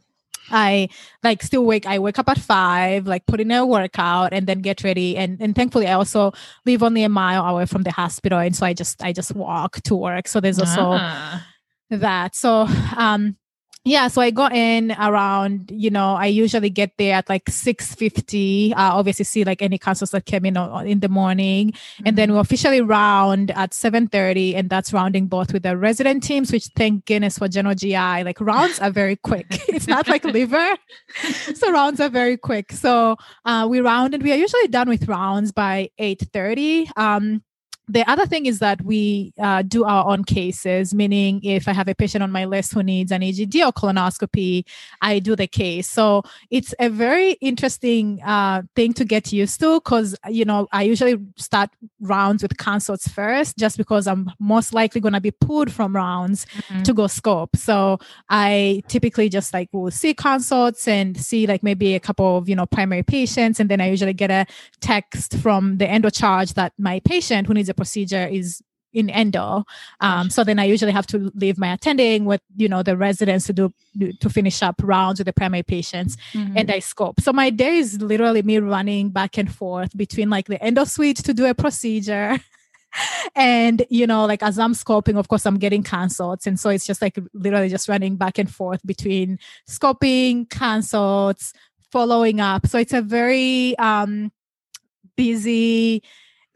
[0.51, 0.89] I
[1.23, 1.85] like still wake.
[1.85, 5.17] I wake up at five, like put in a workout, and then get ready.
[5.17, 6.33] And and thankfully, I also
[6.65, 9.81] live only a mile away from the hospital, and so I just I just walk
[9.83, 10.27] to work.
[10.27, 11.45] So there's also ah.
[11.89, 12.35] that.
[12.35, 13.37] So um,
[13.85, 18.71] yeah so i got in around you know i usually get there at like 6.50
[18.71, 21.71] uh, obviously see like any consults that came in in the morning.
[21.71, 22.07] Mm-hmm.
[22.07, 22.41] and then we mm-hmm.
[22.41, 27.37] officially round at 7.30 and that's rounding both with the resident teams which thank goodness
[27.37, 29.47] for general gi like rounds are very quick.
[29.69, 30.75] It's not like liver.
[31.55, 32.71] So rounds are very quick.
[32.71, 37.43] So uh, we round and we are usually done with rounds by 8.30 um,
[37.87, 41.87] the other thing is that we uh, do our own cases, meaning if I have
[41.87, 44.65] a patient on my list who needs an EGD or colonoscopy,
[45.01, 45.87] I do the case.
[45.87, 50.83] So it's a very interesting uh, thing to get used to because, you know, I
[50.83, 51.69] usually start
[52.01, 56.45] rounds with consults first just because I'm most likely going to be pulled from rounds
[56.45, 56.83] mm-hmm.
[56.83, 57.55] to go scope.
[57.55, 62.49] So I typically just like will see consults and see like maybe a couple of,
[62.49, 63.59] you know, primary patients.
[63.59, 64.47] And then I usually get a
[64.81, 68.61] text from the endo charge that my patient who needs a procedure is
[68.95, 69.65] in endo.
[69.99, 73.45] Um, so then I usually have to leave my attending with, you know, the residents
[73.47, 73.71] to do
[74.19, 76.57] to finish up rounds with the primary patients mm-hmm.
[76.57, 77.19] and I scope.
[77.19, 81.17] So my day is literally me running back and forth between like the endo suite
[81.17, 82.39] to do a procedure.
[83.35, 86.85] and you know like as i'm scoping of course i'm getting consults and so it's
[86.85, 89.37] just like literally just running back and forth between
[89.69, 91.51] scoping consults
[91.91, 94.31] following up so it's a very um
[95.17, 96.01] busy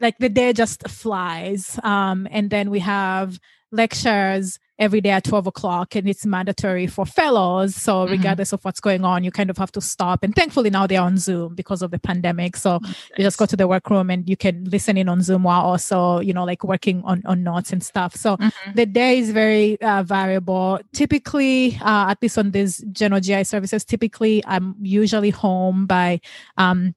[0.00, 1.78] like the day just flies.
[1.82, 3.38] Um, and then we have
[3.72, 8.12] lectures every day at 12 o'clock and it's mandatory for fellows so mm-hmm.
[8.12, 11.00] regardless of what's going on you kind of have to stop and thankfully now they're
[11.00, 13.10] on zoom because of the pandemic so nice.
[13.16, 16.18] you just go to the workroom and you can listen in on zoom while also
[16.20, 18.72] you know like working on, on notes and stuff so mm-hmm.
[18.74, 23.84] the day is very uh, variable typically uh, at least on these general gi services
[23.84, 26.18] typically i'm usually home by
[26.56, 26.94] um,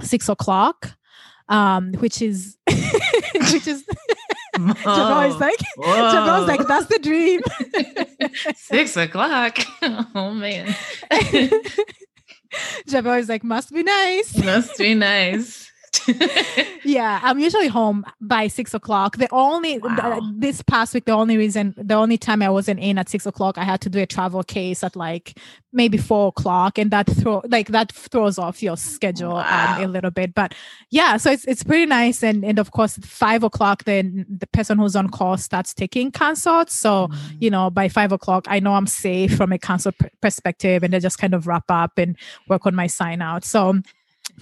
[0.00, 0.95] six o'clock
[1.48, 3.84] um, which is which is
[4.56, 7.40] Jamal is like Jamal's like that's the dream.
[8.54, 9.58] Six o'clock.
[10.14, 10.74] Oh man.
[12.86, 14.36] Jamal is like must be nice.
[14.42, 15.70] Must be nice.
[16.84, 19.16] yeah, I'm usually home by six o'clock.
[19.16, 20.20] The only wow.
[20.34, 23.58] this past week, the only reason, the only time I wasn't in at six o'clock,
[23.58, 25.38] I had to do a travel case at like
[25.72, 29.76] maybe four o'clock, and that throw like that throws off your schedule wow.
[29.76, 30.34] um, a little bit.
[30.34, 30.54] But
[30.90, 34.78] yeah, so it's it's pretty nice, and and of course five o'clock, then the person
[34.78, 36.74] who's on call starts taking consults.
[36.74, 37.16] So mm.
[37.40, 40.98] you know by five o'clock, I know I'm safe from a consult perspective, and I
[40.98, 42.16] just kind of wrap up and
[42.48, 43.44] work on my sign out.
[43.44, 43.74] So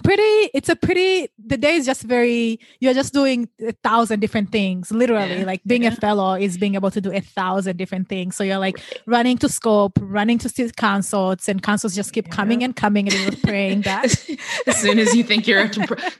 [0.03, 4.51] pretty it's a pretty the day is just very you're just doing a thousand different
[4.51, 5.45] things literally yeah.
[5.45, 5.93] like being yeah.
[5.93, 9.01] a fellow is being able to do a thousand different things so you're like right.
[9.05, 12.33] running to scope running to see consults and consults just keep yeah.
[12.33, 14.05] coming and coming and you're praying that
[14.67, 15.69] as soon as you think you're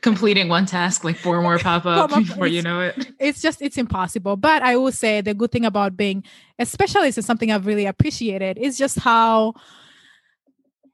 [0.02, 3.78] completing one task like four more pop up before you know it it's just it's
[3.78, 6.24] impossible but i will say the good thing about being
[6.60, 9.54] a specialist is something i've really appreciated is just how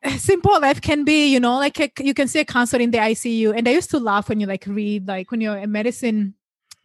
[0.17, 2.97] simple life can be you know like a, you can see a counselor in the
[2.97, 6.33] icu and i used to laugh when you like read like when you're a medicine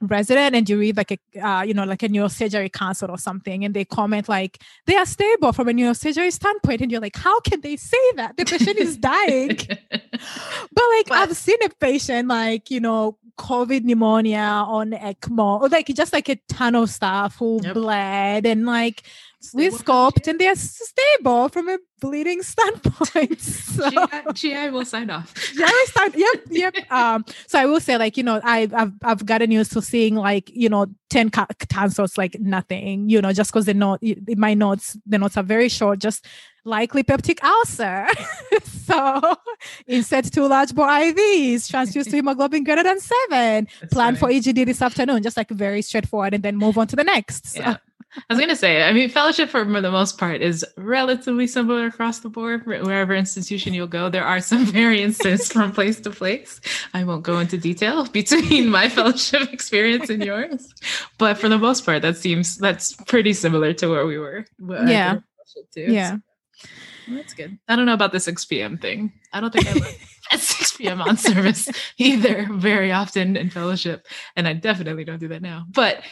[0.00, 3.64] resident and you read like a uh, you know like a neurosurgery consult or something
[3.64, 7.40] and they comment like they are stable from a neurosurgery standpoint and you're like how
[7.40, 9.56] can they say that the patient is dying
[9.90, 15.68] but like but, i've seen a patient like you know covid pneumonia on ecmo or
[15.68, 17.72] like just like a ton of stuff who yep.
[17.72, 19.02] bled and like
[19.54, 23.40] we scoped and they're stable from a bleeding standpoint.
[23.40, 23.90] So.
[23.90, 25.32] GI, GI will sign off.
[25.34, 26.12] GI will sign.
[26.14, 26.74] Yep, yep.
[26.90, 30.14] Um, so I will say, like you know, I, I've I've gotten used to seeing
[30.14, 33.08] like you know ten ca- consults like nothing.
[33.08, 34.00] You know, just because the note
[34.36, 36.26] my notes the notes are very short, just
[36.64, 38.06] likely peptic ulcer.
[38.64, 39.36] so
[39.86, 44.40] insert two large bore IVs, transfuse to hemoglobin greater than seven, That's plan funny.
[44.40, 47.46] for EGD this afternoon, just like very straightforward, and then move on to the next.
[47.46, 47.60] So.
[47.60, 47.76] Yeah.
[48.16, 51.86] I was going to say, I mean, fellowship for the most part is relatively similar
[51.86, 52.66] across the board.
[52.66, 56.60] Wherever institution you'll go, there are some variances from place to place.
[56.94, 60.72] I won't go into detail between my fellowship experience and yours,
[61.18, 64.46] but for the most part, that seems that's pretty similar to where we were.
[64.58, 65.18] Yeah.
[65.74, 66.16] Yeah.
[67.06, 67.58] Well, that's good.
[67.68, 68.78] I don't know about the 6 p.m.
[68.78, 69.12] thing.
[69.32, 69.98] I don't think I went
[70.32, 71.00] at 6 p.m.
[71.00, 74.06] on service either very often in fellowship.
[74.34, 75.66] And I definitely don't do that now.
[75.72, 76.02] But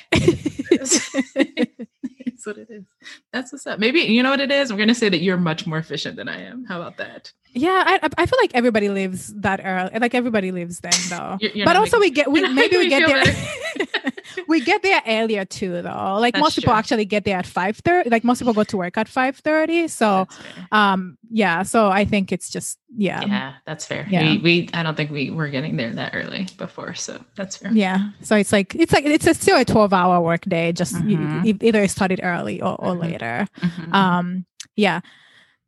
[2.45, 2.85] it's what it is.
[3.33, 3.79] That's what's up.
[3.79, 4.71] Maybe you know what it is.
[4.71, 6.65] I'm going to say that you're much more efficient than I am.
[6.65, 7.33] How about that?
[7.53, 9.99] Yeah, I, I feel like everybody lives that early.
[9.99, 11.39] Like everybody lives then, though.
[11.41, 14.13] You're, you're but also, we get we maybe we get there.
[14.49, 16.19] we get there earlier too, though.
[16.21, 18.11] Like That's most people actually get there at five thirty.
[18.11, 19.89] Like most people go to work at five thirty.
[19.89, 20.27] So,
[20.73, 21.63] um, yeah.
[21.63, 23.23] So I think it's just yeah.
[23.25, 24.07] Yeah, that's fair.
[24.09, 24.23] Yeah.
[24.23, 27.73] We, we I don't think we were getting there that early before, so that's fair.
[27.73, 28.11] Yeah.
[28.23, 30.73] So it's like it's like it's a, still a twelve hour work day.
[30.73, 31.45] Just mm-hmm.
[31.45, 33.01] you, either started early or, or mm-hmm.
[33.01, 33.49] later.
[33.61, 33.95] Mm-hmm.
[33.95, 34.47] Um.
[34.77, 35.01] Yeah.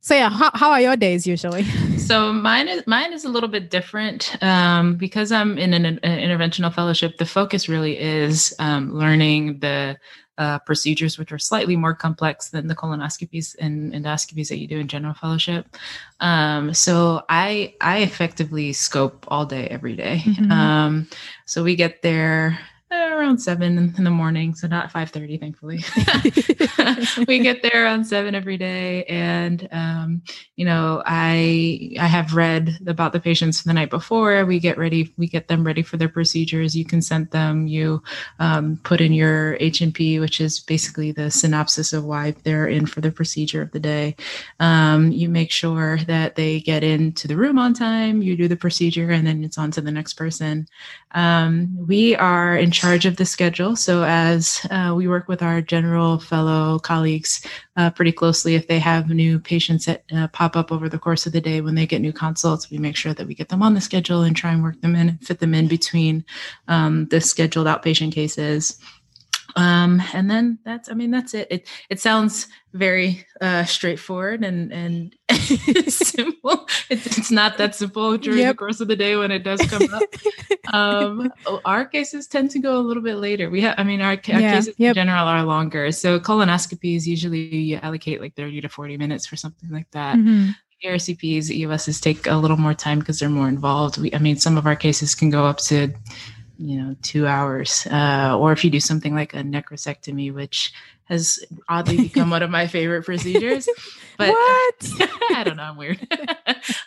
[0.06, 1.66] So yeah, how, how are your days usually?
[2.06, 5.98] So mine is mine is a little bit different um, because I'm in an, an,
[6.04, 7.18] interventional fellowship.
[7.18, 9.98] The focus really is um, learning the
[10.38, 14.78] uh, procedures, which are slightly more complex than the colonoscopies and endoscopies that you do
[14.78, 15.66] in general fellowship.
[16.20, 20.22] Um, so I I effectively scope all day every day.
[20.24, 20.52] Mm-hmm.
[20.52, 21.08] Um,
[21.44, 22.56] so we get there
[22.90, 25.78] around seven in the morning, so not five thirty, thankfully.
[27.28, 30.22] we get there around seven every day, and um,
[30.54, 34.44] you know, I I have read about the patients the night before.
[34.44, 36.76] We get ready, we get them ready for their procedures.
[36.76, 37.66] You consent them.
[37.66, 38.02] You
[38.38, 42.68] um, put in your H and P, which is basically the synopsis of why they're
[42.68, 44.14] in for the procedure of the day.
[44.60, 48.22] Um, you make sure that they get into the room on time.
[48.22, 50.68] You do the procedure, and then it's on to the next person.
[51.12, 53.74] Um, we are in charge of the schedule.
[53.74, 57.44] So, as uh, we work with our general fellow colleagues
[57.76, 61.26] uh, pretty closely, if they have new patients that uh, pop up over the course
[61.26, 63.62] of the day when they get new consults, we make sure that we get them
[63.62, 66.24] on the schedule and try and work them in, fit them in between
[66.68, 68.78] um, the scheduled outpatient cases.
[69.56, 71.48] Um, and then that's, I mean, that's it.
[71.50, 75.16] It, it sounds very uh, straightforward and, and
[75.88, 76.68] simple.
[76.90, 78.52] It's, it's not that simple during yep.
[78.52, 80.02] the course of the day when it does come up.
[80.74, 81.32] um,
[81.64, 83.48] our cases tend to go a little bit later.
[83.48, 84.52] We have, I mean, our, our yeah.
[84.52, 84.90] cases yep.
[84.90, 85.90] in general are longer.
[85.90, 90.16] So colonoscopies usually you allocate like 30 to 40 minutes for something like that.
[90.16, 90.50] Mm-hmm.
[90.84, 93.96] ERCPs, EUSs take a little more time because they're more involved.
[93.96, 95.94] We, I mean, some of our cases can go up to
[96.58, 100.72] you know two hours uh, or if you do something like a necrosectomy which
[101.04, 103.68] has oddly become one of my favorite procedures
[104.16, 104.92] but what?
[105.34, 106.06] I don't know i'm weird.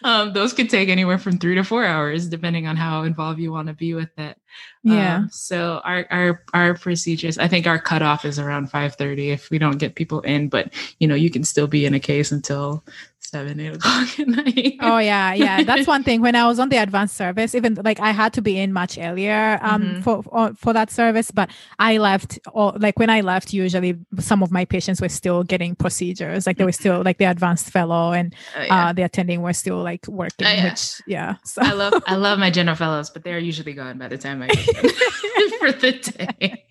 [0.03, 3.51] Um, those could take anywhere from three to four hours depending on how involved you
[3.51, 4.37] want to be with it
[4.83, 5.17] Yeah.
[5.17, 9.49] Um, so our our our procedures, I think our cutoff is around five thirty if
[9.49, 12.31] we don't get people in, but you know, you can still be in a case
[12.31, 12.83] until
[13.29, 14.77] seven, eight o'clock at night.
[14.81, 15.63] oh yeah, yeah.
[15.63, 16.21] That's one thing.
[16.21, 18.97] When I was on the advanced service, even like I had to be in much
[18.97, 20.01] earlier um mm-hmm.
[20.01, 24.43] for, for, for that service, but I left or like when I left, usually some
[24.43, 26.47] of my patients were still getting procedures.
[26.47, 28.87] Like they were still like the advanced fellow and oh, yeah.
[28.87, 30.47] uh, the attending were still like working.
[30.47, 30.69] Oh, yeah.
[30.69, 31.35] Which yeah.
[31.43, 34.38] So I love I love my general fellows, but they're usually gone by the time
[34.43, 34.47] I
[35.59, 36.65] for the day.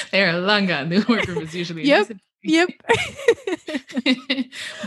[0.10, 0.88] they're long gone.
[0.88, 2.10] The workroom is usually yep.
[2.42, 2.70] Yep.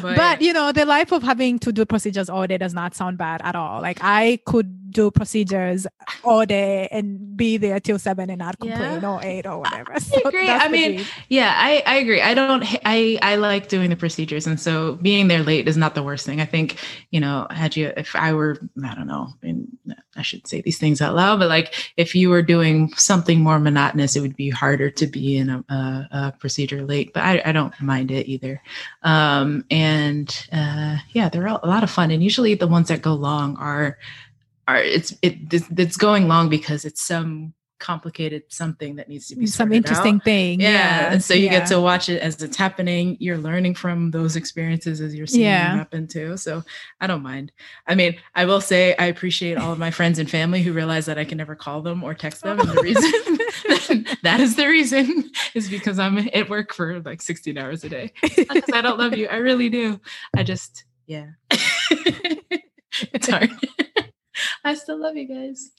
[0.02, 2.96] but, but, you know, the life of having to do procedures all day does not
[2.96, 3.82] sound bad at all.
[3.82, 5.86] Like I could do procedures
[6.24, 9.12] all day and be there till seven and not complain yeah.
[9.12, 10.00] or eight or whatever.
[10.00, 10.50] So I agree.
[10.50, 11.08] I mean, dream.
[11.30, 12.22] yeah, I, I agree.
[12.22, 14.48] I don't I I like doing the procedures.
[14.48, 16.40] And so being there late is not the worst thing.
[16.40, 16.78] I think,
[17.12, 19.78] you know, had you if I were, I don't know, I, mean,
[20.16, 23.60] I should say these things out loud, but like if you were doing something more
[23.60, 27.14] monotonous, it would be harder to be in a, a, a procedure late.
[27.14, 28.62] But I I don't mind it either.
[29.04, 32.12] Um, and uh, yeah, they're a lot of fun.
[32.12, 33.98] And usually the ones that go long are
[34.68, 39.46] are it's it it's going long because it's some complicated something that needs to be
[39.46, 40.24] some interesting out.
[40.24, 40.62] thing.
[40.62, 40.70] Yeah.
[40.70, 41.12] yeah.
[41.12, 41.60] And so you yeah.
[41.60, 43.18] get to watch it as it's happening.
[43.20, 45.68] You're learning from those experiences as you're seeing yeah.
[45.68, 46.38] them happen too.
[46.38, 46.64] So
[47.02, 47.52] I don't mind.
[47.86, 51.06] I mean, I will say I appreciate all of my friends and family who realize
[51.08, 52.58] that I can never call them or text them.
[52.58, 57.58] And the reason that is the reason is because I'm at work for like 16
[57.58, 58.14] hours a day.
[58.22, 59.28] Because I don't love you.
[59.28, 60.00] I really do.
[60.38, 61.32] I just, yeah.
[61.52, 63.52] it's hard.
[64.64, 65.72] I still love you guys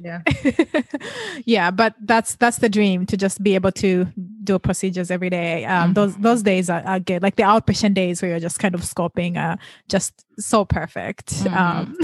[0.00, 0.22] yeah.
[1.44, 4.06] Yeah but that's that's the dream to just be able to
[4.44, 5.64] do procedures every day.
[5.64, 5.92] Um mm-hmm.
[5.94, 7.22] those those days are, are, good.
[7.22, 9.56] Like the outpatient days where you're just kind of scoping uh
[9.88, 11.34] just so perfect.
[11.34, 11.56] Mm-hmm.
[11.56, 11.96] um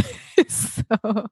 [0.49, 1.27] so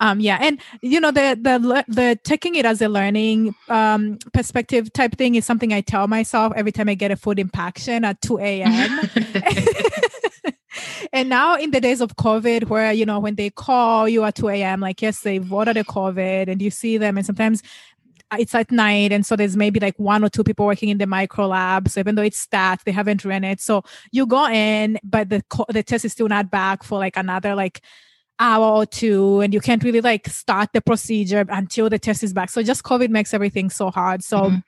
[0.00, 0.38] um yeah.
[0.40, 5.34] And you know the the the taking it as a learning um perspective type thing
[5.34, 9.00] is something i tell myself every time i get a food impaction at 2 a.m
[11.12, 14.34] and now in the days of COVID, where you know when they call you at
[14.34, 17.62] 2 a.m., like yes, they've ordered COVID, and you see them, and sometimes
[18.38, 21.06] it's at night and so there's maybe like one or two people working in the
[21.06, 21.88] micro lab.
[21.88, 23.58] So even though it's stacked they haven't run it.
[23.58, 27.54] So you go in but the the test is still not back for like another
[27.54, 27.80] like
[28.38, 32.34] hour or two and you can't really like start the procedure until the test is
[32.34, 32.50] back.
[32.50, 34.22] So just covid makes everything so hard.
[34.22, 34.58] So mm-hmm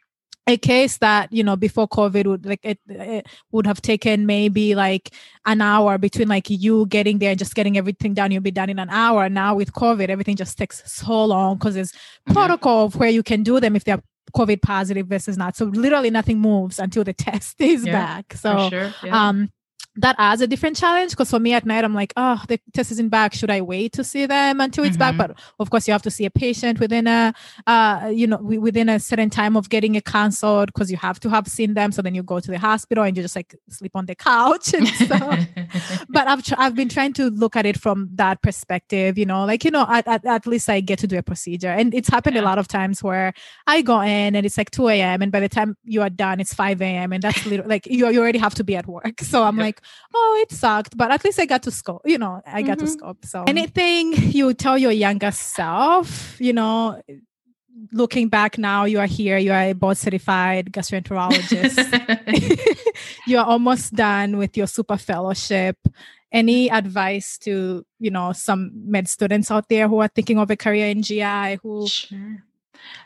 [0.47, 4.75] a case that you know before covid would like it, it, would have taken maybe
[4.75, 5.11] like
[5.47, 8.71] an hour between like you getting there and just getting everything done you'll be done
[8.71, 12.33] in an hour now with covid everything just takes so long because there's mm-hmm.
[12.33, 14.03] protocol of where you can do them if they're
[14.35, 18.69] covid positive versus not so literally nothing moves until the test is yeah, back so
[18.71, 18.95] sure.
[19.03, 19.29] yeah.
[19.29, 19.51] um
[19.97, 22.93] that adds a different challenge because for me at night i'm like oh the test
[22.93, 23.35] isn't back.
[23.35, 25.17] Should i wait to see them until it's mm-hmm.
[25.17, 27.35] back but of course you have to see a patient within a
[27.67, 31.29] uh you know within a certain time of getting it cancelled because you have to
[31.29, 31.93] have seen them.
[31.93, 34.75] So then you go to the hospital and you just like sleep on the couch
[34.75, 35.39] and stuff.
[36.09, 39.45] But i've tr- i've been trying to look at it from that perspective you know
[39.45, 41.69] like you know at, at, at least i get to do a procedure.
[41.69, 42.43] And it's happened yeah.
[42.43, 43.33] a lot of times where
[43.67, 46.41] i go in and it's like 2 a.m and by the time you are done
[46.41, 49.21] it's 5 a.m and that's literally like you, you already have to be at work.
[49.21, 49.80] So i'm like
[50.15, 52.87] oh, it sucked, but at least I got to scope, you know, I got mm-hmm.
[52.87, 53.25] to scope.
[53.25, 57.01] So anything you tell your younger self, you know,
[57.93, 61.79] looking back now, you are here, you are a board certified gastroenterologist.
[63.27, 65.77] you are almost done with your super fellowship.
[66.33, 70.57] Any advice to, you know, some med students out there who are thinking of a
[70.57, 72.45] career in GI who sure.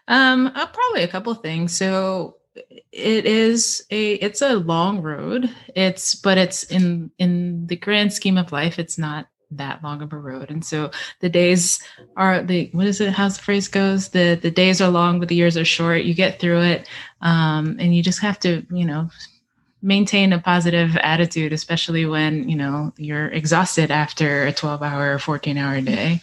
[0.06, 1.76] Um, uh, probably a couple things.
[1.76, 5.50] So it is a it's a long road.
[5.74, 10.12] It's but it's in in the grand scheme of life it's not that long of
[10.12, 10.50] a road.
[10.50, 10.90] And so
[11.20, 11.82] the days
[12.16, 14.08] are the what is it how's the phrase goes?
[14.08, 16.04] The the days are long but the years are short.
[16.04, 16.88] You get through it
[17.20, 19.10] um, and you just have to you know
[19.82, 25.58] maintain a positive attitude especially when you know you're exhausted after a 12 hour 14
[25.58, 26.20] hour day.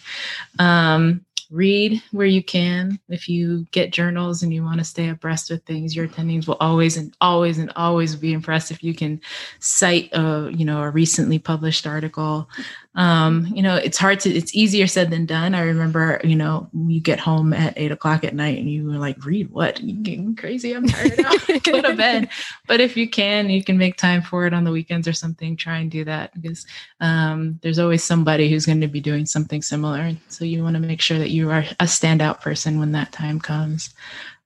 [0.59, 2.97] Um, read where you can.
[3.09, 6.57] If you get journals and you want to stay abreast with things, your attendings will
[6.59, 9.21] always and always and always be impressed if you can
[9.59, 12.49] cite a you know a recently published article
[12.93, 15.55] um, you know, it's hard to, it's easier said than done.
[15.55, 18.97] I remember, you know, you get home at eight o'clock at night and you were
[18.97, 19.81] like, read what?
[19.81, 20.73] You getting crazy?
[20.73, 21.31] I'm tired now.
[21.63, 22.29] Go to bed.
[22.67, 25.57] But if you can, you can make time for it on the weekends or something.
[25.57, 26.65] Try and do that because
[27.01, 30.13] um, there's always somebody who's going to be doing something similar.
[30.29, 33.39] So you want to make sure that you are a standout person when that time
[33.39, 33.93] comes.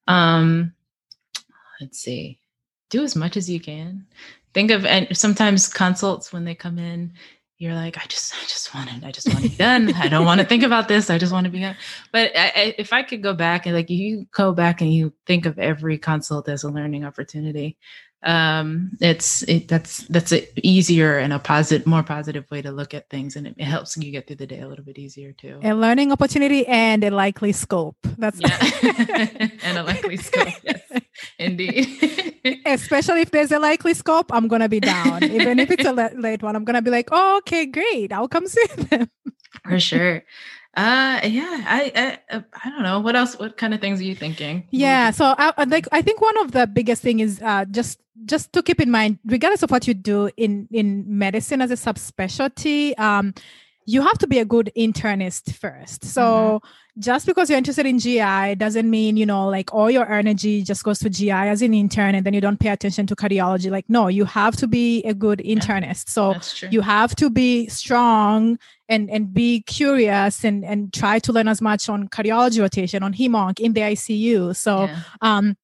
[0.07, 0.73] Um,
[1.79, 2.39] let's see.
[2.89, 4.07] Do as much as you can.
[4.53, 7.13] Think of and sometimes consults when they come in
[7.57, 9.03] you're like, I just, I just want it.
[9.05, 9.93] I just want to be done.
[9.93, 11.09] I don't want to think about this.
[11.09, 11.77] I just want to be done.
[12.11, 15.13] But I, I, if I could go back and like you go back and you
[15.25, 17.77] think of every consult as a learning opportunity,
[18.25, 22.95] um, it's it, that's that's a easier and a positive, more positive way to look
[22.95, 25.31] at things, and it, it, helps you get through the day a little bit easier
[25.31, 25.59] too.
[25.63, 27.95] A learning opportunity and a likely scope.
[28.17, 30.47] That's yeah, and a likely scope.
[30.63, 30.81] Yes,
[31.37, 32.61] indeed.
[32.65, 35.23] Especially if there's a likely scope, I'm gonna be down.
[35.23, 38.47] Even if it's a late one, I'm gonna be like, oh, okay, great, I'll come
[38.47, 39.09] see them.
[39.63, 40.23] For sure.
[40.75, 42.99] Uh, yeah, I, I, uh, I don't know.
[42.99, 43.39] What else?
[43.39, 44.67] What kind of things are you thinking?
[44.71, 45.87] Yeah, so I like.
[45.91, 49.19] I think one of the biggest thing is uh, just just to keep in mind,
[49.25, 53.33] regardless of what you do in in medicine as a subspecialty, um,
[53.85, 56.03] you have to be a good internist first.
[56.03, 56.23] So
[56.63, 57.01] mm-hmm.
[57.01, 60.83] just because you're interested in GI doesn't mean, you know, like all your energy just
[60.83, 63.69] goes to GI as an intern and then you don't pay attention to cardiology.
[63.69, 66.09] Like, no, you have to be a good internist.
[66.09, 66.35] So
[66.71, 68.57] you have to be strong
[68.89, 73.13] and and be curious and and try to learn as much on cardiology rotation, on
[73.13, 74.55] HEMONC in the ICU.
[74.55, 74.99] So yeah.
[75.21, 75.57] um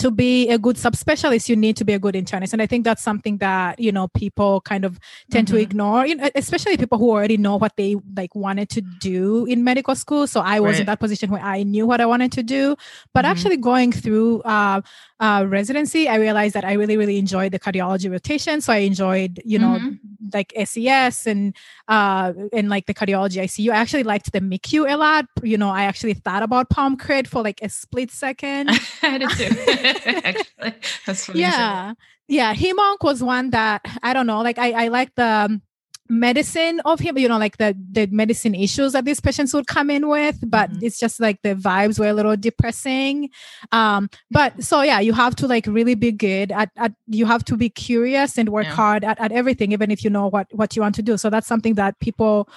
[0.00, 2.84] to be a good subspecialist you need to be a good internist and i think
[2.84, 4.98] that's something that you know people kind of
[5.30, 5.56] tend mm-hmm.
[5.56, 9.44] to ignore you know, especially people who already know what they like wanted to do
[9.46, 10.80] in medical school so i was right.
[10.80, 12.76] in that position where i knew what i wanted to do
[13.14, 13.30] but mm-hmm.
[13.30, 14.80] actually going through uh,
[15.20, 18.60] uh, residency, I realized that I really, really enjoyed the cardiology rotation.
[18.60, 19.94] So I enjoyed, you know, mm-hmm.
[20.32, 21.56] like SES and
[21.88, 23.72] uh, and like the cardiology ICU.
[23.72, 25.26] I actually liked the MICU a lot.
[25.42, 28.70] You know, I actually thought about pulm crit for like a split second.
[29.02, 29.48] I did too.
[30.24, 30.74] actually,
[31.06, 31.40] that's funny.
[31.40, 31.94] Yeah,
[32.26, 32.54] yeah.
[32.54, 34.40] HEMONC was one that I don't know.
[34.42, 35.62] Like I, I like the um,
[36.08, 39.90] medicine of him you know like the the medicine issues that these patients would come
[39.90, 40.86] in with but mm-hmm.
[40.86, 43.28] it's just like the vibes were a little depressing
[43.72, 47.44] um but so yeah you have to like really be good at, at you have
[47.44, 48.74] to be curious and work yeah.
[48.74, 51.28] hard at, at everything even if you know what what you want to do so
[51.28, 52.48] that's something that people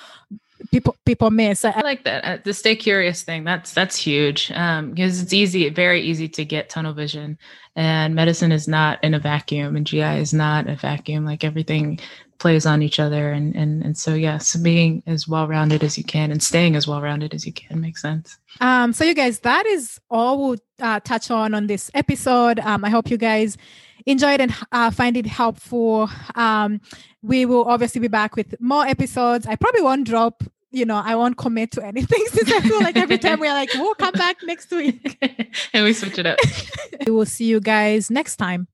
[0.70, 1.66] people people miss.
[1.66, 3.44] I, like that uh, the stay curious thing.
[3.44, 7.38] That's that's huge um because it's easy very easy to get tunnel vision
[7.76, 12.00] and medicine is not in a vacuum and gi is not a vacuum like everything
[12.40, 16.04] plays on each other and and and so yes being as well rounded as you
[16.04, 18.38] can and staying as well rounded as you can makes sense.
[18.60, 22.60] Um so you guys that is all we'll uh, touch on on this episode.
[22.60, 23.58] Um i hope you guys
[24.06, 26.80] enjoyed and uh, find it helpful um
[27.22, 31.16] we will obviously be back with more episodes i probably won't drop you know, I
[31.16, 34.38] won't commit to anything since I feel like every time we're like, we'll come back
[34.44, 35.18] next week.
[35.74, 36.40] and we switch it up.
[37.06, 38.68] we will see you guys next time.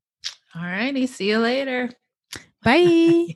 [0.56, 1.08] All righty.
[1.08, 1.90] See you later.
[2.64, 3.36] Bye.